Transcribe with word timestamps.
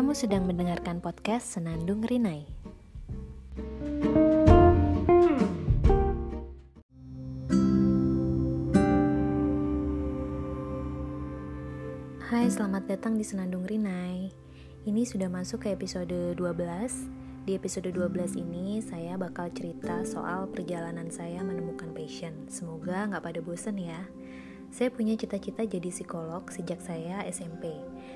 Kamu 0.00 0.16
sedang 0.16 0.48
mendengarkan 0.48 0.96
podcast 1.04 1.60
Senandung 1.60 2.00
Rinai. 2.00 2.48
Hai, 12.32 12.48
selamat 12.48 12.88
datang 12.88 13.20
di 13.20 13.28
Senandung 13.28 13.68
Rinai. 13.68 14.32
Ini 14.88 15.04
sudah 15.04 15.28
masuk 15.28 15.68
ke 15.68 15.76
episode 15.76 16.32
12. 16.32 16.40
Di 17.44 17.60
episode 17.60 17.92
12 17.92 18.40
ini 18.40 18.80
saya 18.80 19.20
bakal 19.20 19.52
cerita 19.52 20.00
soal 20.08 20.48
perjalanan 20.48 21.12
saya 21.12 21.44
menemukan 21.44 21.92
passion. 21.92 22.48
Semoga 22.48 23.04
nggak 23.04 23.20
pada 23.20 23.40
bosen 23.44 23.76
ya. 23.76 24.08
Saya 24.72 24.88
punya 24.88 25.12
cita-cita 25.12 25.60
jadi 25.68 25.92
psikolog 25.92 26.48
sejak 26.48 26.80
saya 26.80 27.20
SMP. 27.28 27.68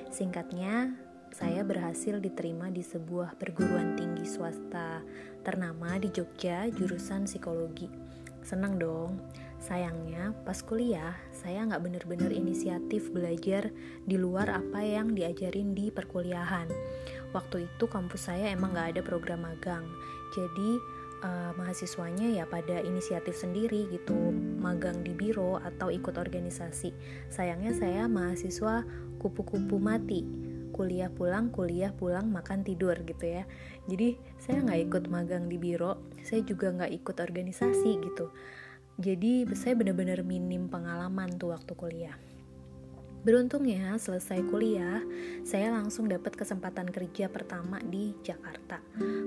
Singkatnya, 0.09 1.04
saya 1.35 1.67
berhasil 1.67 2.23
diterima 2.23 2.71
di 2.71 2.79
sebuah 2.79 3.35
perguruan 3.35 3.99
tinggi 3.99 4.23
swasta 4.23 5.03
ternama 5.43 5.99
di 5.99 6.07
Jogja 6.07 6.63
jurusan 6.71 7.27
psikologi. 7.27 7.91
Senang 8.39 8.79
dong. 8.79 9.19
Sayangnya, 9.59 10.31
pas 10.47 10.55
kuliah, 10.63 11.11
saya 11.35 11.67
nggak 11.67 11.83
bener-bener 11.83 12.31
inisiatif 12.31 13.11
belajar 13.11 13.67
di 14.07 14.15
luar 14.15 14.47
apa 14.47 14.79
yang 14.79 15.11
diajarin 15.11 15.75
di 15.75 15.91
perkuliahan. 15.91 16.71
Waktu 17.35 17.67
itu 17.67 17.83
kampus 17.83 18.31
saya 18.31 18.55
emang 18.55 18.71
nggak 18.71 18.95
ada 18.95 19.01
program 19.03 19.43
magang, 19.43 19.83
jadi 20.31 20.71
uh, 21.25 21.51
mahasiswanya 21.57 22.31
ya 22.31 22.45
pada 22.47 22.79
inisiatif 22.85 23.35
sendiri 23.35 23.91
gitu, 23.91 24.31
magang 24.61 25.03
di 25.03 25.11
biro 25.11 25.59
atau 25.59 25.91
ikut 25.91 26.15
organisasi. 26.15 26.95
Sayangnya 27.27 27.73
saya 27.75 28.05
mahasiswa 28.05 28.85
kupu-kupu 29.17 29.81
mati, 29.81 30.45
kuliah 30.75 31.07
pulang 31.07 31.55
kuliah 31.55 31.95
pulang 31.95 32.27
makan 32.27 32.67
tidur 32.67 32.99
gitu 33.07 33.23
ya. 33.23 33.47
Jadi 33.87 34.19
saya 34.35 34.59
nggak 34.59 34.91
ikut 34.91 35.03
magang 35.07 35.47
di 35.47 35.55
biro 35.55 36.03
saya 36.27 36.43
juga 36.43 36.75
nggak 36.75 36.91
ikut 36.91 37.15
organisasi 37.15 37.91
gitu. 38.03 38.35
Jadi 38.99 39.47
saya 39.55 39.79
benar-benar 39.79 40.27
minim 40.27 40.67
pengalaman 40.67 41.39
tuh 41.39 41.55
waktu 41.55 41.71
kuliah 41.79 42.15
Beruntungnya, 43.25 43.97
selesai 43.97 44.45
kuliah, 44.53 45.01
saya 45.41 45.73
langsung 45.73 46.05
dapat 46.05 46.37
kesempatan 46.37 46.85
kerja 46.93 47.25
pertama 47.25 47.81
di 47.81 48.13
Jakarta. 48.21 48.77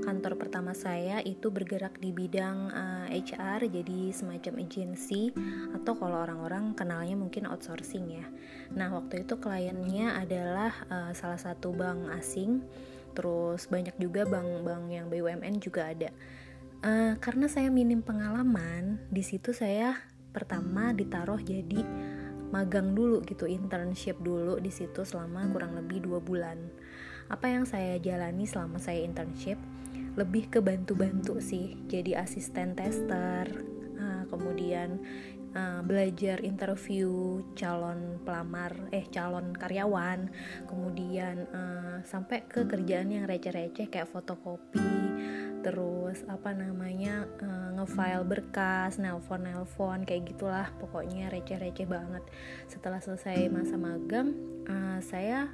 Kantor 0.06 0.38
pertama 0.38 0.70
saya 0.70 1.18
itu 1.26 1.50
bergerak 1.50 1.98
di 1.98 2.14
bidang 2.14 2.70
uh, 2.70 3.10
eh, 3.10 3.26
HR, 3.26 3.66
jadi 3.66 4.14
semacam 4.14 4.62
agensi 4.62 5.34
atau 5.74 5.98
kalau 5.98 6.22
orang-orang 6.22 6.78
kenalnya 6.78 7.18
mungkin 7.18 7.50
outsourcing 7.50 8.22
ya. 8.22 8.26
Nah, 8.78 8.94
waktu 8.94 9.26
itu 9.26 9.34
kliennya 9.34 10.14
adalah 10.14 10.70
uh, 10.86 11.10
salah 11.10 11.42
satu 11.42 11.74
bank 11.74 12.14
asing, 12.22 12.62
terus 13.18 13.66
banyak 13.66 13.98
juga 13.98 14.22
bank-bank 14.30 14.94
yang 14.94 15.10
BUMN 15.10 15.58
juga 15.58 15.90
ada. 15.90 16.14
Uh, 16.86 17.18
karena 17.18 17.50
saya 17.50 17.66
minim 17.66 18.06
pengalaman, 18.06 19.02
di 19.10 19.26
situ 19.26 19.50
saya 19.50 19.98
pertama 20.30 20.94
ditaruh 20.94 21.42
jadi 21.42 21.82
magang 22.48 22.96
dulu 22.96 23.20
gitu 23.24 23.44
internship 23.44 24.16
dulu 24.20 24.56
di 24.58 24.72
situ 24.72 25.04
selama 25.04 25.48
kurang 25.52 25.76
lebih 25.76 26.04
dua 26.04 26.20
bulan. 26.22 26.58
Apa 27.28 27.52
yang 27.52 27.68
saya 27.68 28.00
jalani 28.00 28.48
selama 28.48 28.80
saya 28.80 29.04
internship? 29.04 29.60
Lebih 30.16 30.50
ke 30.50 30.58
bantu-bantu 30.58 31.38
sih 31.38 31.78
jadi 31.86 32.24
asisten 32.24 32.74
tester 32.74 33.46
uh, 33.98 34.22
kemudian 34.26 34.98
uh, 35.54 35.80
belajar 35.84 36.42
interview 36.44 37.40
calon 37.54 38.20
pelamar 38.22 38.74
eh 38.90 39.06
calon 39.08 39.54
karyawan 39.54 40.28
kemudian 40.66 41.46
uh, 41.54 41.96
sampai 42.02 42.44
ke 42.46 42.66
kerjaan 42.66 43.12
yang 43.12 43.24
receh-receh 43.30 43.88
kayak 43.88 44.10
fotokopi 44.10 44.90
terus 45.68 46.24
apa 46.32 46.56
namanya 46.56 47.28
uh, 47.44 47.76
ngefile 47.76 48.24
berkas, 48.24 48.96
nelpon 48.96 49.44
nelpon 49.44 50.08
kayak 50.08 50.32
gitulah 50.32 50.72
pokoknya 50.80 51.28
receh-receh 51.28 51.84
banget. 51.84 52.24
Setelah 52.72 53.04
selesai 53.04 53.52
masa 53.52 53.76
magang, 53.76 54.32
uh, 54.64 54.96
saya 55.04 55.52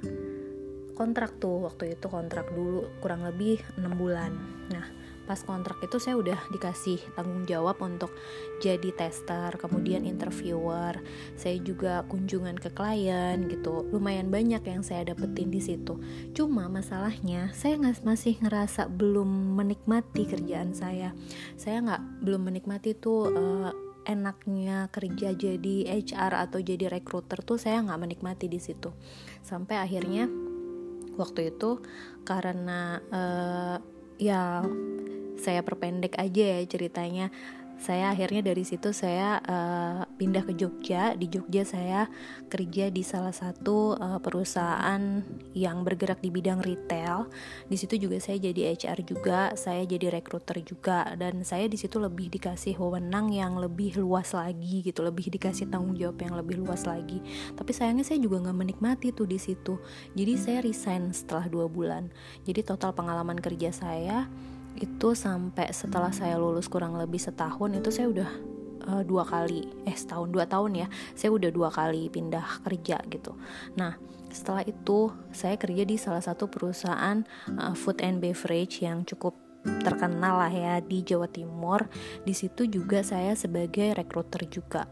kontrak 0.95 1.35
tuh 1.43 1.67
waktu 1.67 1.99
itu 1.99 2.07
kontrak 2.07 2.47
dulu 2.55 2.87
kurang 3.03 3.27
lebih 3.27 3.59
enam 3.75 3.99
bulan. 3.99 4.31
Nah 4.71 4.87
pas 5.25 5.41
kontrak 5.41 5.81
itu 5.81 5.97
saya 5.97 6.15
udah 6.15 6.39
dikasih 6.53 7.01
tanggung 7.17 7.43
jawab 7.49 7.81
untuk 7.81 8.13
jadi 8.61 8.93
tester 8.93 9.57
kemudian 9.57 10.05
interviewer. 10.05 11.01
Saya 11.35 11.57
juga 11.59 12.05
kunjungan 12.07 12.55
ke 12.61 12.71
klien 12.71 13.49
gitu. 13.49 13.89
Lumayan 13.89 14.29
banyak 14.29 14.61
yang 14.63 14.81
saya 14.85 15.11
dapetin 15.11 15.49
di 15.49 15.59
situ. 15.59 15.97
Cuma 16.37 16.69
masalahnya 16.69 17.51
saya 17.51 17.81
nggak 17.81 18.05
masih 18.05 18.37
ngerasa 18.39 18.87
belum 18.87 19.57
menikmati 19.57 20.23
kerjaan 20.29 20.71
saya. 20.77 21.11
Saya 21.57 21.81
nggak 21.81 22.01
belum 22.23 22.47
menikmati 22.47 22.93
tuh 22.95 23.33
uh, 23.33 23.71
enaknya 24.05 24.87
kerja 24.93 25.33
jadi 25.33 25.75
HR 25.89 26.45
atau 26.47 26.61
jadi 26.61 26.87
recruiter 26.87 27.41
tuh 27.41 27.57
saya 27.57 27.81
nggak 27.81 28.01
menikmati 28.05 28.45
di 28.45 28.61
situ. 28.61 28.93
Sampai 29.41 29.81
akhirnya 29.81 30.29
waktu 31.17 31.55
itu 31.55 31.81
karena 32.27 33.01
uh, 33.09 33.77
ya 34.21 34.61
saya 35.39 35.61
perpendek 35.61 36.15
aja 36.17 36.57
ya 36.57 36.59
ceritanya. 36.67 37.29
Saya 37.75 38.15
akhirnya 38.15 38.39
dari 38.39 38.63
situ 38.63 38.95
saya 38.95 39.43
uh, 39.43 40.07
pindah 40.15 40.47
ke 40.47 40.55
Jogja. 40.55 41.11
Di 41.19 41.27
Jogja 41.27 41.67
saya 41.67 42.07
kerja 42.47 42.87
di 42.87 43.03
salah 43.03 43.35
satu 43.35 43.99
uh, 43.99 44.19
perusahaan 44.23 45.19
yang 45.51 45.83
bergerak 45.83 46.23
di 46.23 46.31
bidang 46.31 46.63
retail. 46.63 47.27
Di 47.67 47.75
situ 47.75 47.99
juga 47.99 48.15
saya 48.23 48.39
jadi 48.39 48.79
HR 48.79 48.99
juga 49.03 49.39
saya 49.59 49.83
jadi 49.83 50.07
rekruter 50.07 50.63
juga 50.63 51.03
dan 51.19 51.43
saya 51.43 51.67
di 51.67 51.75
situ 51.75 51.99
lebih 51.99 52.31
dikasih 52.31 52.79
wewenang 52.79 53.35
yang 53.35 53.59
lebih 53.59 53.99
luas 53.99 54.31
lagi 54.31 54.79
gitu 54.79 55.03
lebih 55.03 55.27
dikasih 55.35 55.67
tanggung 55.67 55.99
jawab 55.99 56.15
yang 56.23 56.39
lebih 56.39 56.63
luas 56.63 56.87
lagi. 56.87 57.19
Tapi 57.59 57.71
sayangnya 57.75 58.07
saya 58.07 58.23
juga 58.23 58.39
nggak 58.39 58.55
menikmati 58.55 59.11
tuh 59.11 59.27
di 59.27 59.35
situ. 59.35 59.83
Jadi 60.15 60.33
saya 60.39 60.59
resign 60.63 61.11
setelah 61.11 61.51
dua 61.51 61.67
bulan. 61.67 62.07
Jadi 62.47 62.63
total 62.63 62.95
pengalaman 62.95 63.35
kerja 63.35 63.75
saya 63.75 64.31
itu 64.79 65.15
sampai 65.15 65.71
setelah 65.71 66.11
saya 66.11 66.35
lulus 66.35 66.67
kurang 66.67 66.99
lebih 66.99 67.19
setahun 67.19 67.71
itu 67.75 67.89
saya 67.91 68.07
udah 68.11 68.29
uh, 68.91 69.03
dua 69.07 69.23
kali 69.23 69.65
eh 69.87 69.95
setahun 69.95 70.29
dua 70.29 70.45
tahun 70.45 70.85
ya 70.85 70.87
saya 71.15 71.31
udah 71.31 71.49
dua 71.51 71.69
kali 71.71 72.11
pindah 72.11 72.63
kerja 72.63 72.99
gitu. 73.07 73.35
Nah 73.79 73.95
setelah 74.29 74.67
itu 74.67 75.15
saya 75.31 75.55
kerja 75.55 75.83
di 75.87 75.95
salah 75.95 76.19
satu 76.19 76.51
perusahaan 76.51 77.23
uh, 77.55 77.71
food 77.71 78.03
and 78.03 78.19
beverage 78.19 78.83
yang 78.83 79.07
cukup 79.07 79.39
terkenal 79.81 80.37
lah 80.37 80.51
ya 80.51 80.77
di 80.83 81.01
Jawa 81.01 81.25
Timur. 81.31 81.89
Di 82.21 82.35
situ 82.35 82.69
juga 82.69 83.01
saya 83.01 83.33
sebagai 83.33 83.95
rekruter 83.97 84.45
juga 84.45 84.85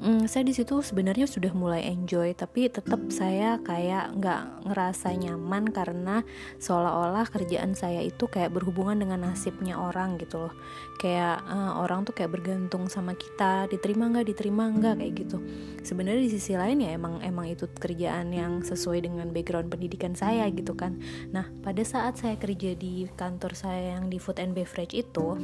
hmm, 0.00 0.24
saya 0.28 0.44
di 0.44 0.54
situ 0.54 0.80
sebenarnya 0.84 1.24
sudah 1.24 1.52
mulai 1.56 1.88
enjoy 1.88 2.32
tapi 2.36 2.68
tetap 2.68 3.00
saya 3.08 3.56
kayak 3.64 4.16
nggak 4.18 4.68
ngerasa 4.68 5.16
nyaman 5.16 5.72
karena 5.72 6.22
seolah-olah 6.60 7.28
kerjaan 7.32 7.72
saya 7.72 8.04
itu 8.04 8.28
kayak 8.28 8.52
berhubungan 8.52 9.00
dengan 9.00 9.30
nasibnya 9.30 9.80
orang 9.80 10.20
gitu 10.20 10.48
loh. 10.48 10.54
Kayak 11.00 11.44
uh, 11.48 11.80
orang 11.80 12.04
tuh 12.04 12.16
kayak 12.16 12.32
bergantung 12.32 12.88
sama 12.88 13.16
kita 13.16 13.68
diterima 13.68 14.08
nggak 14.12 14.26
diterima 14.32 14.68
nggak 14.72 14.94
kayak 15.00 15.12
gitu. 15.26 15.38
Sebenarnya 15.82 16.22
di 16.26 16.32
sisi 16.32 16.52
lain 16.56 16.84
ya 16.84 16.96
emang 16.96 17.20
emang 17.24 17.48
itu 17.48 17.64
kerjaan 17.68 18.32
yang 18.32 18.60
sesuai 18.64 19.04
dengan 19.04 19.32
background 19.32 19.72
pendidikan 19.72 20.12
saya 20.12 20.48
gitu 20.52 20.76
kan. 20.76 21.00
Nah 21.32 21.48
pada 21.64 21.82
saat 21.84 22.20
saya 22.20 22.36
kerja 22.36 22.76
di 22.76 23.08
kantor 23.16 23.52
saya 23.56 23.98
yang 23.98 24.12
di 24.12 24.20
food 24.20 24.40
and 24.42 24.52
beverage 24.52 24.92
itu 24.92 25.36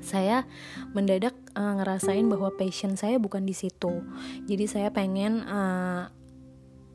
saya 0.00 0.48
mendadak 0.96 1.36
uh, 1.54 1.80
ngerasain 1.80 2.24
bahwa 2.26 2.52
passion 2.56 2.96
saya 2.96 3.20
bukan 3.20 3.44
di 3.44 3.54
situ. 3.54 4.02
Jadi 4.48 4.64
saya 4.66 4.88
pengen 4.90 5.44
uh, 5.44 6.08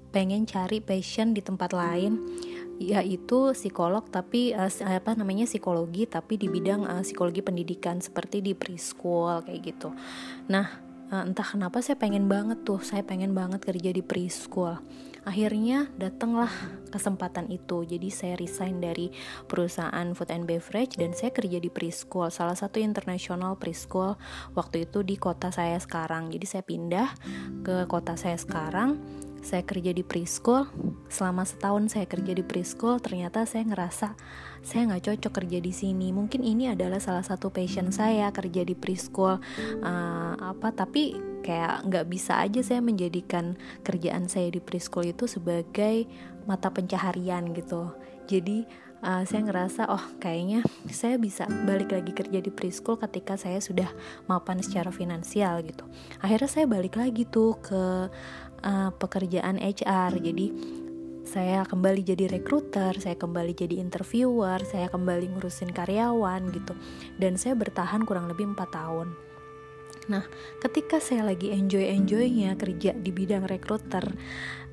pengen 0.09 0.45
cari 0.49 0.81
passion 0.81 1.33
di 1.33 1.41
tempat 1.41 1.71
lain. 1.71 2.19
Yaitu 2.75 3.55
psikolog 3.55 4.03
tapi 4.11 4.51
uh, 4.51 4.67
apa 4.67 5.15
namanya 5.15 5.47
psikologi 5.47 6.03
tapi 6.11 6.35
di 6.35 6.51
bidang 6.51 6.83
uh, 6.83 6.99
psikologi 7.07 7.39
pendidikan 7.39 8.03
seperti 8.03 8.43
di 8.43 8.51
preschool 8.51 9.47
kayak 9.47 9.61
gitu. 9.63 9.95
Nah, 10.51 10.83
uh, 11.07 11.23
entah 11.23 11.47
kenapa 11.47 11.79
saya 11.79 11.95
pengen 11.95 12.27
banget 12.27 12.67
tuh, 12.67 12.83
saya 12.83 12.99
pengen 13.07 13.31
banget 13.31 13.63
kerja 13.63 13.95
di 13.95 14.03
preschool 14.03 14.83
akhirnya 15.25 15.89
datanglah 15.97 16.49
kesempatan 16.93 17.49
itu. 17.51 17.83
Jadi 17.83 18.07
saya 18.13 18.39
resign 18.39 18.79
dari 18.79 19.11
perusahaan 19.49 20.13
food 20.15 20.31
and 20.31 20.45
beverage 20.47 20.95
dan 20.95 21.11
saya 21.11 21.33
kerja 21.33 21.57
di 21.59 21.67
preschool 21.67 22.31
salah 22.31 22.55
satu 22.55 22.79
internasional 22.79 23.57
preschool 23.59 24.15
waktu 24.53 24.87
itu 24.87 25.01
di 25.01 25.17
kota 25.19 25.51
saya 25.51 25.75
sekarang. 25.81 26.31
Jadi 26.31 26.45
saya 26.45 26.63
pindah 26.63 27.09
ke 27.65 27.89
kota 27.89 28.15
saya 28.15 28.37
sekarang. 28.39 29.01
Saya 29.45 29.61
kerja 29.61 29.93
di 29.93 30.01
preschool. 30.01 30.65
Selama 31.05 31.45
setahun 31.45 31.93
saya 31.93 32.09
kerja 32.09 32.33
di 32.33 32.41
preschool 32.41 32.97
ternyata 32.97 33.45
saya 33.45 33.61
ngerasa 33.69 34.17
saya 34.65 34.89
nggak 34.89 35.05
cocok 35.05 35.33
kerja 35.43 35.61
di 35.61 35.69
sini. 35.69 36.09
Mungkin 36.09 36.41
ini 36.41 36.73
adalah 36.73 36.97
salah 36.97 37.21
satu 37.21 37.53
passion 37.53 37.93
saya 37.93 38.33
kerja 38.33 38.65
di 38.65 38.73
preschool. 38.73 39.37
Uh, 39.85 40.33
apa 40.41 40.73
tapi 40.73 41.34
kayak 41.45 41.85
nggak 41.85 42.09
bisa 42.09 42.41
aja 42.41 42.65
saya 42.65 42.81
menjadikan 42.81 43.53
kerjaan 43.85 44.25
saya 44.25 44.49
di 44.49 44.57
preschool 44.57 45.05
itu 45.05 45.29
sebagai 45.29 46.09
mata 46.49 46.73
pencaharian 46.73 47.53
gitu 47.53 47.93
jadi 48.25 48.65
uh, 49.05 49.21
saya 49.29 49.45
ngerasa 49.45 49.85
oh 49.93 50.01
kayaknya 50.17 50.65
saya 50.89 51.21
bisa 51.21 51.45
balik 51.69 51.93
lagi 51.93 52.09
kerja 52.17 52.41
di 52.41 52.49
preschool 52.49 52.97
ketika 52.97 53.37
saya 53.37 53.61
sudah 53.61 53.87
mapan 54.25 54.65
secara 54.65 54.89
finansial 54.89 55.61
gitu 55.61 55.85
akhirnya 56.25 56.49
saya 56.49 56.65
balik 56.65 56.97
lagi 56.97 57.29
tuh 57.29 57.61
ke 57.61 58.09
uh, 58.65 58.89
pekerjaan 58.97 59.61
HR 59.61 60.17
jadi 60.17 60.49
saya 61.25 61.65
kembali 61.65 62.05
jadi 62.05 62.29
rekruter, 62.29 63.01
saya 63.01 63.17
kembali 63.17 63.57
jadi 63.57 63.81
interviewer, 63.81 64.61
saya 64.61 64.87
kembali 64.93 65.33
ngurusin 65.33 65.73
karyawan 65.73 66.53
gitu. 66.53 66.77
Dan 67.17 67.35
saya 67.35 67.57
bertahan 67.57 68.05
kurang 68.05 68.29
lebih 68.29 68.53
4 68.53 68.61
tahun. 68.69 69.09
Nah, 70.05 70.25
ketika 70.61 71.01
saya 71.01 71.25
lagi 71.25 71.49
enjoy-enjoynya 71.49 72.53
kerja 72.57 72.93
di 72.93 73.09
bidang 73.09 73.49
rekruter, 73.49 74.13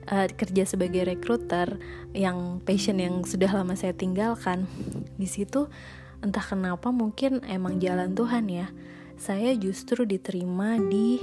uh, 0.09 0.29
kerja 0.29 0.69
sebagai 0.69 1.09
rekruter 1.09 1.81
yang 2.13 2.61
passion 2.65 3.01
yang 3.01 3.25
sudah 3.25 3.49
lama 3.49 3.73
saya 3.73 3.97
tinggalkan, 3.97 4.69
di 5.17 5.25
situ 5.25 5.73
entah 6.21 6.45
kenapa 6.45 6.93
mungkin 6.93 7.41
emang 7.49 7.81
jalan 7.81 8.13
Tuhan 8.13 8.47
ya. 8.53 8.69
Saya 9.17 9.55
justru 9.55 10.05
diterima 10.05 10.77
di 10.77 11.23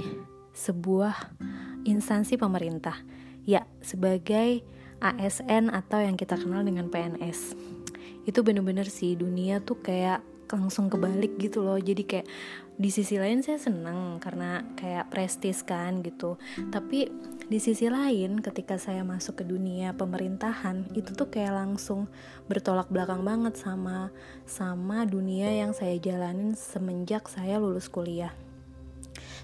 sebuah 0.56 1.36
instansi 1.84 2.36
pemerintah. 2.40 2.96
Ya, 3.44 3.64
sebagai 3.80 4.64
ASN 5.00 5.72
atau 5.72 5.98
yang 6.00 6.16
kita 6.16 6.36
kenal 6.36 6.60
dengan 6.60 6.92
PNS. 6.92 7.56
Itu 8.28 8.44
bener-bener 8.44 8.88
sih 8.88 9.16
dunia 9.16 9.64
tuh 9.64 9.80
kayak 9.80 10.20
langsung 10.56 10.90
kebalik 10.90 11.38
gitu 11.38 11.62
loh. 11.62 11.78
Jadi 11.78 12.02
kayak 12.06 12.26
di 12.80 12.88
sisi 12.88 13.20
lain 13.20 13.44
saya 13.44 13.60
seneng 13.60 14.16
karena 14.18 14.64
kayak 14.74 15.12
prestis 15.12 15.60
kan 15.60 16.00
gitu. 16.00 16.40
Tapi 16.72 17.12
di 17.50 17.58
sisi 17.58 17.90
lain 17.90 18.40
ketika 18.40 18.78
saya 18.78 19.02
masuk 19.02 19.42
ke 19.42 19.44
dunia 19.44 19.92
pemerintahan 19.92 20.88
itu 20.94 21.12
tuh 21.12 21.28
kayak 21.28 21.60
langsung 21.60 22.06
bertolak 22.46 22.88
belakang 22.88 23.26
banget 23.26 23.58
sama 23.58 24.14
sama 24.46 25.02
dunia 25.04 25.50
yang 25.50 25.74
saya 25.74 25.98
jalanin 25.98 26.54
semenjak 26.54 27.28
saya 27.28 27.58
lulus 27.58 27.90
kuliah. 27.90 28.32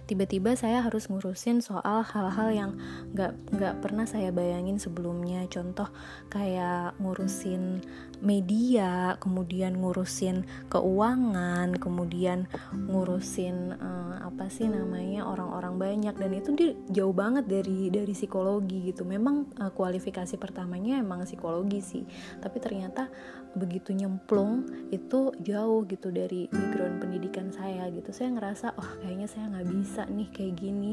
Tiba-tiba 0.06 0.54
saya 0.54 0.86
harus 0.86 1.10
ngurusin 1.10 1.66
soal 1.66 2.06
hal-hal 2.06 2.48
yang 2.54 2.70
nggak 3.10 3.34
nggak 3.58 3.74
pernah 3.82 4.06
saya 4.06 4.30
bayangin 4.30 4.78
sebelumnya. 4.78 5.42
Contoh 5.50 5.90
kayak 6.30 6.94
ngurusin 7.02 7.82
media 8.24 9.20
kemudian 9.20 9.76
ngurusin 9.76 10.48
keuangan 10.72 11.76
kemudian 11.76 12.48
ngurusin 12.72 13.76
uh, 13.76 14.16
apa 14.26 14.50
sih 14.50 14.66
namanya 14.66 15.28
orang-orang 15.28 15.74
banyak. 15.78 16.14
Dan 16.18 16.30
itu 16.34 16.50
dia 16.56 16.70
jauh 16.90 17.14
banget 17.14 17.46
dari 17.46 17.88
dari 17.92 18.12
psikologi 18.12 18.90
gitu. 18.92 19.06
Memang 19.06 19.46
uh, 19.60 19.70
kualifikasi 19.72 20.34
pertamanya 20.36 20.98
emang 20.98 21.24
psikologi 21.24 21.80
sih. 21.80 22.04
Tapi 22.42 22.58
ternyata 22.58 23.08
begitu 23.56 23.96
nyemplung 23.96 24.68
itu 24.92 25.32
jauh 25.40 25.88
gitu 25.88 26.12
dari 26.12 26.50
background 26.52 27.00
pendidikan 27.00 27.48
saya 27.54 27.88
gitu. 27.94 28.10
Saya 28.12 28.34
ngerasa 28.36 28.76
oh 28.76 28.90
kayaknya 29.00 29.28
saya 29.30 29.48
nggak 29.48 29.68
bisa 29.70 30.02
nih 30.10 30.28
kayak 30.34 30.54
gini. 30.58 30.92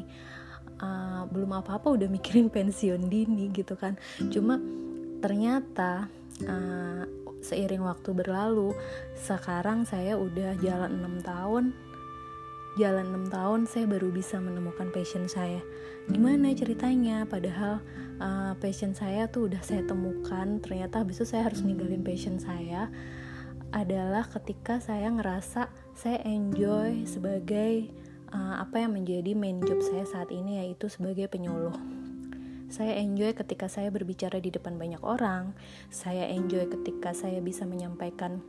Uh, 0.79 1.29
belum 1.29 1.53
apa-apa 1.63 1.95
udah 1.95 2.09
mikirin 2.09 2.51
pensiun 2.55 3.09
dini 3.09 3.49
gitu 3.51 3.73
kan. 3.75 3.97
Cuma 4.29 4.59
ternyata 5.23 6.11
uh, 6.45 7.03
seiring 7.43 7.83
waktu 7.83 8.15
berlalu 8.15 8.73
sekarang 9.19 9.83
saya 9.83 10.15
udah 10.17 10.57
jalan 10.63 11.03
enam 11.03 11.19
tahun. 11.21 11.65
Jalan 12.73 13.29
6 13.29 13.29
tahun 13.29 13.59
saya 13.69 13.85
baru 13.85 14.09
bisa 14.09 14.41
menemukan 14.41 14.89
passion 14.89 15.29
saya. 15.29 15.61
Gimana 16.09 16.57
ceritanya? 16.57 17.21
Padahal 17.29 17.85
uh, 18.17 18.57
passion 18.57 18.97
saya 18.97 19.29
tuh 19.29 19.45
udah 19.45 19.61
saya 19.61 19.85
temukan. 19.85 20.57
Ternyata 20.57 21.05
habis 21.05 21.21
itu 21.21 21.37
saya 21.37 21.53
harus 21.53 21.61
ninggalin 21.61 22.01
passion 22.01 22.41
saya 22.41 22.89
adalah 23.69 24.25
ketika 24.25 24.81
saya 24.81 25.09
ngerasa 25.13 25.69
saya 25.93 26.17
enjoy 26.25 27.05
sebagai 27.05 27.93
uh, 28.33 28.61
apa 28.61 28.81
yang 28.81 28.97
menjadi 28.97 29.37
main 29.37 29.61
job 29.61 29.81
saya 29.81 30.05
saat 30.09 30.29
ini 30.33 30.61
yaitu 30.61 30.89
sebagai 30.89 31.29
penyuluh 31.29 31.73
saya 32.73 32.97
enjoy 32.97 33.37
ketika 33.37 33.69
saya 33.69 33.93
berbicara 33.93 34.41
di 34.41 34.49
depan 34.49 34.81
banyak 34.81 35.05
orang 35.05 35.53
saya 35.93 36.25
enjoy 36.25 36.65
ketika 36.65 37.13
saya 37.13 37.37
bisa 37.37 37.69
menyampaikan 37.69 38.41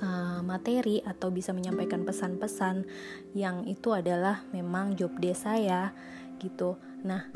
uh, 0.00 0.40
materi 0.40 1.04
atau 1.04 1.28
bisa 1.28 1.52
menyampaikan 1.52 2.08
pesan-pesan 2.08 2.88
yang 3.36 3.68
itu 3.68 3.92
adalah 3.92 4.48
memang 4.56 4.96
job 4.96 5.12
desk 5.20 5.44
saya 5.44 5.92
gitu. 6.40 6.80
Nah, 7.04 7.28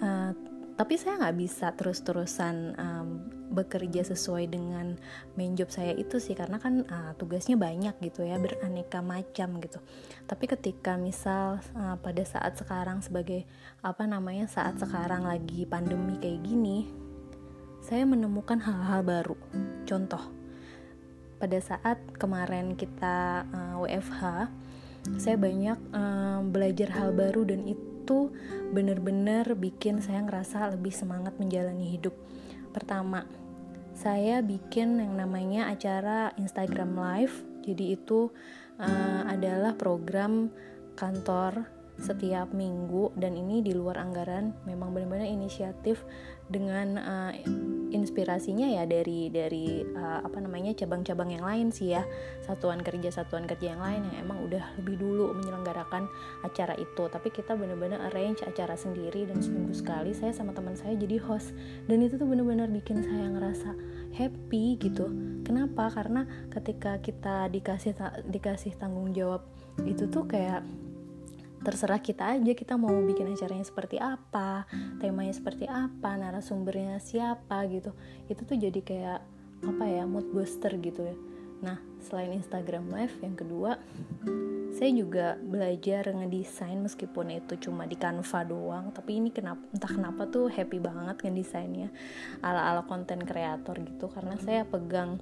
uh, 0.00 0.30
tapi 0.76 0.94
saya 1.00 1.24
nggak 1.24 1.38
bisa 1.40 1.72
terus-terusan 1.72 2.56
um, 2.76 3.08
bekerja 3.56 4.04
sesuai 4.04 4.52
dengan 4.52 5.00
main 5.40 5.56
job 5.56 5.72
saya 5.72 5.96
itu 5.96 6.20
sih 6.20 6.36
karena 6.36 6.60
kan 6.60 6.84
uh, 6.84 7.16
tugasnya 7.16 7.56
banyak 7.56 7.96
gitu 8.04 8.28
ya 8.28 8.36
beraneka 8.36 9.00
macam 9.00 9.56
gitu 9.64 9.80
tapi 10.28 10.44
ketika 10.44 11.00
misal 11.00 11.64
uh, 11.72 11.96
pada 11.96 12.20
saat 12.28 12.60
sekarang 12.60 13.00
sebagai 13.00 13.48
apa 13.80 14.04
namanya 14.04 14.44
saat 14.44 14.76
sekarang 14.76 15.24
lagi 15.24 15.64
pandemi 15.64 16.20
kayak 16.20 16.44
gini 16.44 16.84
saya 17.80 18.04
menemukan 18.04 18.60
hal-hal 18.60 19.00
baru 19.00 19.36
contoh 19.88 20.20
pada 21.36 21.58
saat 21.60 22.00
kemarin 22.16 22.76
kita 22.76 23.48
uh, 23.48 23.80
eh, 23.80 23.96
WFH 23.96 24.22
saya 25.14 25.38
banyak 25.38 25.78
uh, 25.94 26.42
belajar 26.42 26.90
hal 26.98 27.14
baru 27.14 27.46
dan 27.46 27.62
itu 27.62 28.34
benar-benar 28.74 29.54
bikin 29.54 30.02
saya 30.02 30.18
ngerasa 30.26 30.74
lebih 30.74 30.90
semangat 30.90 31.38
menjalani 31.38 31.86
hidup. 31.94 32.14
Pertama, 32.74 33.22
saya 33.96 34.44
bikin 34.44 35.00
yang 35.00 35.16
namanya 35.16 35.72
acara 35.72 36.30
Instagram 36.36 36.94
Live. 37.00 37.40
Jadi 37.64 37.96
itu 37.96 38.28
uh, 38.76 39.22
adalah 39.24 39.72
program 39.74 40.52
kantor 40.94 41.64
setiap 41.96 42.52
minggu 42.52 43.16
dan 43.16 43.40
ini 43.40 43.64
di 43.64 43.72
luar 43.72 43.96
anggaran 43.96 44.52
memang 44.68 44.92
benar-benar 44.92 45.24
inisiatif 45.24 46.04
dengan 46.52 47.00
uh, 47.00 47.32
inspirasinya 47.90 48.66
ya 48.66 48.82
dari 48.86 49.30
dari 49.30 49.82
uh, 49.82 50.22
apa 50.24 50.38
namanya 50.42 50.74
cabang-cabang 50.74 51.34
yang 51.34 51.44
lain 51.44 51.68
sih 51.70 51.94
ya. 51.94 52.02
Satuan 52.42 52.82
kerja 52.82 53.10
satuan 53.10 53.46
kerja 53.46 53.76
yang 53.76 53.82
lain 53.82 54.02
yang 54.10 54.26
emang 54.26 54.42
udah 54.46 54.62
lebih 54.80 54.98
dulu 54.98 55.34
menyelenggarakan 55.36 56.08
acara 56.42 56.74
itu. 56.78 57.04
Tapi 57.06 57.28
kita 57.30 57.54
benar-benar 57.54 58.10
arrange 58.10 58.42
acara 58.46 58.74
sendiri 58.74 59.26
dan 59.26 59.42
seminggu 59.42 59.74
sekali 59.74 60.14
saya 60.14 60.30
sama 60.34 60.54
teman 60.56 60.74
saya 60.74 60.94
jadi 60.96 61.20
host. 61.22 61.54
Dan 61.86 62.02
itu 62.02 62.16
tuh 62.16 62.26
benar-benar 62.26 62.70
bikin 62.70 63.02
saya 63.02 63.26
ngerasa 63.30 63.70
happy 64.16 64.80
gitu. 64.80 65.10
Kenapa? 65.44 65.92
Karena 65.92 66.24
ketika 66.50 66.98
kita 66.98 67.52
dikasih 67.52 67.94
dikasih 68.30 68.74
tanggung 68.80 69.12
jawab 69.12 69.44
itu 69.84 70.08
tuh 70.08 70.24
kayak 70.24 70.64
terserah 71.66 71.98
kita 71.98 72.38
aja 72.38 72.52
kita 72.54 72.78
mau 72.78 72.94
bikin 73.02 73.26
acaranya 73.34 73.66
seperti 73.66 73.98
apa 73.98 74.70
temanya 75.02 75.34
seperti 75.34 75.66
apa 75.66 76.14
narasumbernya 76.14 77.02
siapa 77.02 77.66
gitu. 77.66 77.90
Itu 78.30 78.46
tuh 78.46 78.54
jadi 78.54 78.78
kayak 78.78 79.20
apa 79.66 79.84
ya 79.90 80.06
mood 80.06 80.30
booster 80.30 80.70
gitu 80.78 81.02
ya. 81.02 81.16
Nah 81.66 81.82
selain 81.98 82.30
Instagram 82.38 82.86
Live 82.94 83.18
yang 83.18 83.34
kedua 83.34 83.82
saya 84.76 84.92
juga 84.92 85.40
belajar 85.40 86.12
ngedesain 86.12 86.76
meskipun 86.76 87.32
itu 87.32 87.56
cuma 87.56 87.88
di 87.88 87.96
Canva 87.96 88.44
doang 88.44 88.92
tapi 88.92 89.16
ini 89.16 89.32
kenapa 89.32 89.64
entah 89.72 89.88
kenapa 89.88 90.28
tuh 90.28 90.52
happy 90.52 90.76
banget 90.84 91.16
ngedesainnya 91.24 91.88
ala 92.44 92.68
ala 92.68 92.84
konten 92.84 93.24
kreator 93.24 93.80
gitu 93.80 94.12
karena 94.12 94.36
saya 94.36 94.68
pegang 94.68 95.16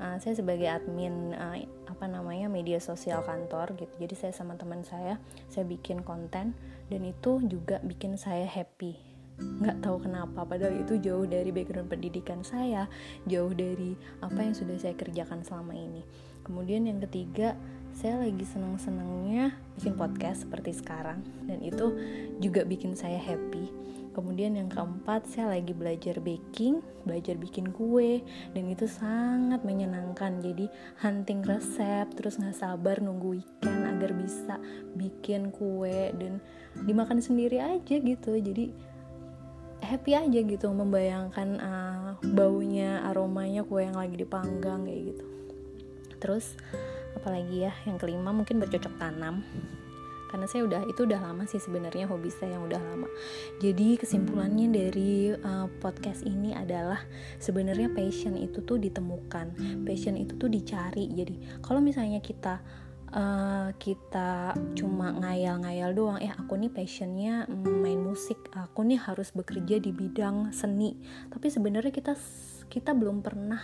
uh, 0.00 0.16
saya 0.22 0.34
sebagai 0.38 0.66
admin 0.66 1.36
uh, 1.36 1.58
apa 1.86 2.08
namanya 2.08 2.48
media 2.48 2.80
sosial 2.80 3.20
kantor 3.20 3.76
gitu. 3.76 3.92
Jadi 4.00 4.14
saya 4.16 4.32
sama 4.32 4.56
teman 4.56 4.82
saya 4.82 5.20
saya 5.52 5.68
bikin 5.68 6.00
konten 6.00 6.56
dan 6.88 7.02
itu 7.04 7.44
juga 7.44 7.78
bikin 7.84 8.16
saya 8.16 8.48
happy. 8.48 8.96
Nggak 9.40 9.84
tahu 9.84 10.04
kenapa 10.04 10.44
padahal 10.44 10.80
itu 10.80 11.00
jauh 11.00 11.24
dari 11.24 11.52
background 11.52 11.88
pendidikan 11.88 12.44
saya 12.44 12.88
jauh 13.28 13.52
dari 13.52 13.96
apa 14.20 14.40
yang 14.40 14.56
sudah 14.56 14.76
saya 14.80 14.96
kerjakan 14.96 15.44
selama 15.44 15.76
ini. 15.76 16.02
Kemudian 16.44 16.88
yang 16.88 17.00
ketiga 17.04 17.56
saya 18.00 18.16
lagi 18.16 18.48
seneng-senengnya 18.48 19.52
bikin 19.76 19.92
podcast 19.92 20.48
seperti 20.48 20.72
sekarang. 20.72 21.20
Dan 21.44 21.60
itu 21.60 21.92
juga 22.40 22.64
bikin 22.64 22.96
saya 22.96 23.20
happy. 23.20 23.68
Kemudian 24.16 24.56
yang 24.56 24.72
keempat 24.72 25.28
saya 25.28 25.52
lagi 25.52 25.76
belajar 25.76 26.16
baking 26.16 26.80
belajar 27.04 27.36
bikin 27.36 27.68
kue. 27.76 28.24
Dan 28.56 28.72
itu 28.72 28.88
sangat 28.88 29.60
menyenangkan. 29.68 30.40
Jadi 30.40 30.72
hunting 31.04 31.44
resep 31.44 32.08
terus 32.16 32.40
nggak 32.40 32.56
sabar 32.56 33.04
nunggu 33.04 33.36
weekend 33.36 33.84
agar 33.84 34.16
bisa 34.16 34.56
bikin 34.96 35.52
kue 35.52 36.08
dan 36.16 36.40
dimakan 36.88 37.20
sendiri 37.20 37.60
aja 37.60 38.00
gitu. 38.00 38.32
Jadi 38.32 38.72
happy 39.84 40.16
aja 40.16 40.40
gitu 40.40 40.72
membayangkan 40.72 41.48
uh, 41.60 42.10
baunya 42.32 43.04
aromanya 43.12 43.60
kue 43.60 43.84
yang 43.84 44.00
lagi 44.00 44.16
dipanggang 44.16 44.88
kayak 44.88 45.12
gitu. 45.12 45.26
Terus 46.16 46.56
apalagi 47.16 47.68
ya 47.68 47.72
yang 47.86 47.96
kelima 47.98 48.30
mungkin 48.34 48.58
bercocok 48.58 48.94
tanam. 48.98 49.42
Karena 50.30 50.46
saya 50.46 50.62
udah 50.62 50.86
itu 50.86 51.10
udah 51.10 51.18
lama 51.18 51.42
sih 51.42 51.58
sebenarnya 51.58 52.06
hobi 52.06 52.30
saya 52.30 52.54
yang 52.54 52.70
udah 52.70 52.78
lama. 52.78 53.10
Jadi 53.58 53.98
kesimpulannya 53.98 54.70
dari 54.70 55.34
uh, 55.34 55.66
podcast 55.82 56.22
ini 56.22 56.54
adalah 56.54 57.02
sebenarnya 57.42 57.90
passion 57.90 58.38
itu 58.38 58.62
tuh 58.62 58.78
ditemukan. 58.78 59.58
Passion 59.82 60.14
itu 60.14 60.38
tuh 60.38 60.46
dicari. 60.46 61.10
Jadi 61.10 61.58
kalau 61.58 61.82
misalnya 61.82 62.22
kita 62.22 62.62
uh, 63.10 63.74
kita 63.74 64.54
cuma 64.78 65.18
ngayal-ngayal 65.18 65.90
doang 65.98 66.18
eh 66.22 66.30
aku 66.30 66.54
nih 66.54 66.70
passionnya 66.70 67.50
main 67.50 67.98
musik 67.98 68.38
aku 68.54 68.86
nih 68.86 69.02
harus 69.02 69.34
bekerja 69.34 69.82
di 69.82 69.90
bidang 69.90 70.54
seni. 70.54 70.94
Tapi 71.26 71.50
sebenarnya 71.50 71.90
kita 71.90 72.14
kita 72.70 72.94
belum 72.94 73.18
pernah 73.26 73.58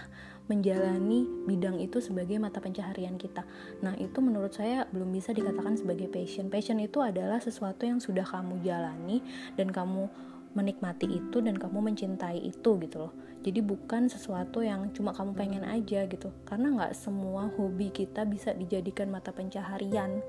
menjalani 0.47 1.27
bidang 1.47 1.83
itu 1.83 1.99
sebagai 1.99 2.39
mata 2.39 2.63
pencaharian 2.63 3.19
kita. 3.19 3.43
Nah, 3.83 3.99
itu 3.99 4.19
menurut 4.23 4.55
saya 4.55 4.87
belum 4.95 5.11
bisa 5.11 5.35
dikatakan 5.35 5.75
sebagai 5.75 6.07
passion. 6.07 6.47
Passion 6.47 6.79
itu 6.79 7.03
adalah 7.03 7.43
sesuatu 7.43 7.83
yang 7.83 7.99
sudah 7.99 8.23
kamu 8.23 8.63
jalani 8.63 9.23
dan 9.59 9.75
kamu 9.75 10.07
menikmati 10.55 11.09
itu 11.09 11.43
dan 11.43 11.57
kamu 11.57 11.93
mencintai 11.93 12.39
itu 12.41 12.79
gitu 12.79 12.97
loh. 13.09 13.13
Jadi 13.47 13.63
bukan 13.63 14.11
sesuatu 14.11 14.63
yang 14.63 14.91
cuma 14.91 15.15
kamu 15.15 15.33
pengen 15.39 15.65
aja 15.67 16.07
gitu. 16.11 16.35
Karena 16.47 16.75
nggak 16.75 16.93
semua 16.99 17.47
hobi 17.55 17.95
kita 17.95 18.27
bisa 18.27 18.51
dijadikan 18.53 19.11
mata 19.11 19.31
pencaharian 19.31 20.23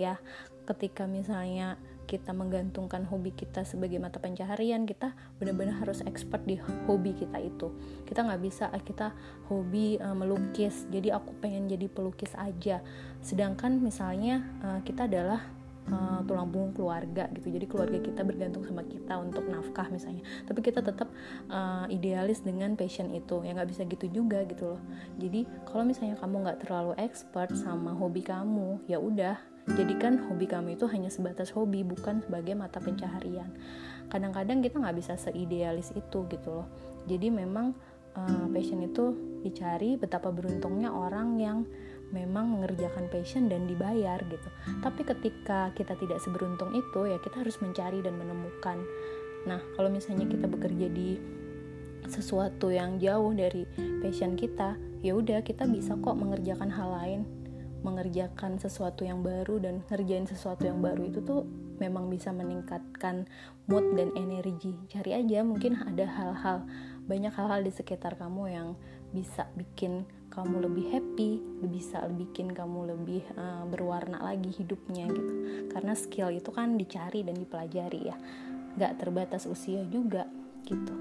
ya. 0.00 0.16
Ketika 0.62 1.10
misalnya 1.10 1.76
kita 2.06 2.34
menggantungkan 2.34 3.06
hobi 3.06 3.32
kita 3.32 3.62
sebagai 3.64 3.96
mata 3.96 4.18
pencaharian 4.18 4.84
kita 4.84 5.14
benar-benar 5.38 5.80
harus 5.80 6.02
expert 6.04 6.42
di 6.44 6.58
hobi 6.86 7.14
kita 7.14 7.38
itu. 7.40 7.72
Kita 8.04 8.26
nggak 8.26 8.42
bisa 8.42 8.68
ah, 8.68 8.82
kita 8.82 9.14
hobi 9.48 9.98
uh, 10.00 10.14
melukis. 10.16 10.84
Jadi 10.90 11.12
aku 11.14 11.34
pengen 11.40 11.70
jadi 11.70 11.86
pelukis 11.88 12.34
aja. 12.36 12.80
Sedangkan 13.24 13.80
misalnya 13.80 14.44
uh, 14.60 14.80
kita 14.84 15.06
adalah 15.08 15.61
uh, 15.90 16.20
tulang 16.28 16.52
punggung 16.52 16.74
keluarga 16.76 17.26
gitu. 17.34 17.50
Jadi 17.50 17.66
keluarga 17.66 17.98
kita 17.98 18.22
bergantung 18.22 18.62
sama 18.62 18.86
kita 18.86 19.18
untuk 19.18 19.48
nafkah 19.48 19.88
misalnya. 19.90 20.22
Tapi 20.46 20.60
kita 20.62 20.84
tetap 20.84 21.10
uh, 21.50 21.88
idealis 21.90 22.44
dengan 22.44 22.78
passion 22.78 23.10
itu. 23.10 23.42
Ya 23.42 23.56
nggak 23.56 23.70
bisa 23.72 23.82
gitu 23.88 24.06
juga 24.12 24.44
gitu 24.46 24.76
loh. 24.76 24.80
Jadi 25.18 25.48
kalau 25.66 25.82
misalnya 25.82 26.14
kamu 26.20 26.34
nggak 26.46 26.58
terlalu 26.68 26.92
expert 27.00 27.50
sama 27.58 27.96
hobi 27.96 28.22
kamu 28.22 28.84
ya 28.86 29.02
udah. 29.02 29.38
Jadikan 29.78 30.18
hobi 30.26 30.50
kamu 30.50 30.74
itu 30.74 30.90
hanya 30.90 31.06
sebatas 31.06 31.54
hobi 31.54 31.86
bukan 31.86 32.18
sebagai 32.26 32.58
mata 32.58 32.82
pencaharian. 32.82 33.46
Kadang-kadang 34.10 34.58
kita 34.58 34.82
nggak 34.82 34.98
bisa 34.98 35.14
seidealis 35.14 35.94
itu 35.94 36.26
gitu 36.26 36.50
loh. 36.50 36.66
Jadi 37.06 37.30
memang 37.30 37.70
uh, 38.18 38.46
passion 38.50 38.82
itu 38.82 39.14
dicari 39.42 39.94
betapa 39.98 40.30
beruntungnya 40.34 40.90
orang 40.90 41.38
yang 41.38 41.58
memang 42.12 42.52
mengerjakan 42.52 43.08
passion 43.08 43.48
dan 43.48 43.64
dibayar 43.64 44.20
gitu. 44.28 44.48
Tapi 44.84 45.02
ketika 45.02 45.72
kita 45.72 45.96
tidak 45.96 46.20
seberuntung 46.20 46.76
itu 46.76 47.08
ya 47.08 47.18
kita 47.18 47.40
harus 47.40 47.58
mencari 47.58 48.04
dan 48.04 48.14
menemukan. 48.20 48.78
Nah, 49.48 49.58
kalau 49.74 49.90
misalnya 49.90 50.28
kita 50.28 50.46
bekerja 50.46 50.86
di 50.92 51.18
sesuatu 52.06 52.68
yang 52.68 53.00
jauh 53.00 53.32
dari 53.32 53.66
passion 54.04 54.36
kita, 54.36 54.76
ya 55.00 55.16
udah 55.16 55.40
kita 55.42 55.66
bisa 55.66 55.96
kok 55.98 56.14
mengerjakan 56.14 56.70
hal 56.70 56.88
lain, 56.94 57.20
mengerjakan 57.82 58.60
sesuatu 58.60 59.02
yang 59.02 59.24
baru 59.24 59.58
dan 59.58 59.82
ngerjain 59.90 60.28
sesuatu 60.28 60.68
yang 60.68 60.78
baru 60.78 61.10
itu 61.10 61.24
tuh 61.24 61.42
memang 61.82 62.06
bisa 62.06 62.30
meningkatkan 62.30 63.26
mood 63.66 63.98
dan 63.98 64.14
energi. 64.14 64.78
Cari 64.86 65.18
aja 65.18 65.42
mungkin 65.42 65.80
ada 65.82 66.06
hal-hal 66.06 66.62
banyak 67.06 67.34
hal-hal 67.34 67.66
di 67.66 67.72
sekitar 67.74 68.14
kamu 68.14 68.54
yang 68.54 68.68
bisa 69.10 69.50
bikin 69.58 70.06
kamu 70.32 70.64
lebih 70.64 70.86
happy, 70.88 71.30
bisa 71.68 72.08
bikin 72.08 72.56
kamu 72.56 72.96
lebih 72.96 73.20
uh, 73.36 73.68
berwarna 73.68 74.24
lagi 74.24 74.48
hidupnya 74.48 75.04
gitu. 75.12 75.32
Karena 75.68 75.92
skill 75.92 76.32
itu 76.32 76.48
kan 76.48 76.80
dicari 76.80 77.20
dan 77.20 77.36
dipelajari 77.36 78.00
ya, 78.08 78.16
nggak 78.80 78.96
terbatas 78.96 79.44
usia 79.44 79.84
juga 79.92 80.24
gitu. 80.64 80.96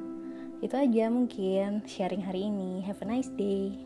Itu 0.59 0.75
aja 0.75 1.07
mungkin 1.07 1.87
sharing 1.87 2.27
hari 2.27 2.51
ini. 2.51 2.83
Have 2.83 2.99
a 3.01 3.07
nice 3.07 3.31
day. 3.33 3.79